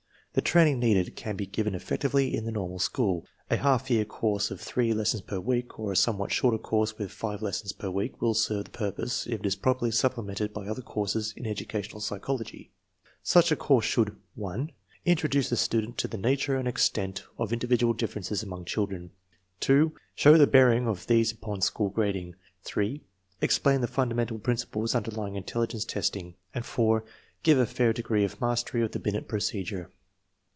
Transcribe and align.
The 0.33 0.41
training 0.41 0.79
needed 0.79 1.17
can 1.17 1.35
be 1.35 1.45
given 1.45 1.75
effectively 1.75 2.33
in 2.33 2.45
the 2.45 2.53
normal 2.53 2.79
school. 2.79 3.25
A 3.49 3.57
half 3.57 3.91
year 3.91 4.05
course 4.05 4.49
of 4.49 4.61
three 4.61 4.93
lessons 4.93 5.19
per 5.21 5.41
week, 5.41 5.77
or 5.77 5.91
a 5.91 5.95
somewhat 5.97 6.31
shorter 6.31 6.57
course 6.57 6.97
with 6.97 7.11
five 7.11 7.41
lessons 7.41 7.73
per 7.73 7.89
week, 7.89 8.21
will 8.21 8.33
serve 8.33 8.63
the 8.63 8.71
pur 8.71 8.93
pose 8.93 9.27
if 9.29 9.41
it 9.41 9.45
is 9.45 9.57
properly 9.57 9.91
supplemented 9.91 10.53
by 10.53 10.67
other 10.69 10.81
courses 10.81 11.33
in 11.35 11.45
educational 11.45 11.99
psychology. 11.99 12.71
Such 13.21 13.51
a 13.51 13.57
course 13.57 13.83
should 13.85 14.15
(1) 14.35 14.71
introduce 15.05 15.49
the 15.49 15.57
student 15.57 15.97
to 15.97 16.07
the 16.07 16.17
nature 16.17 16.55
and 16.55 16.65
extent 16.65 17.23
of 17.37 17.51
individual 17.51 17.91
differences 17.91 18.41
among 18.41 18.63
children; 18.63 19.11
(2) 19.59 19.91
show 20.15 20.37
the 20.37 20.47
bearing 20.47 20.87
of 20.87 21.07
these 21.07 21.33
upon 21.33 21.59
school 21.59 21.89
grading; 21.89 22.35
(3) 22.63 23.01
explain 23.41 23.81
the 23.81 23.85
fundamental 23.85 24.39
principles 24.39 24.95
underlying 24.95 25.35
intelligence 25.35 25.83
test 25.83 26.15
ing; 26.15 26.35
and 26.55 26.65
(4) 26.65 27.03
give 27.43 27.57
a 27.57 27.65
fair 27.65 27.91
degree 27.91 28.23
of 28.23 28.39
mastery 28.39 28.81
of 28.81 28.93
the 28.93 28.99
Binet 28.99 29.27
procedure. 29.27 29.89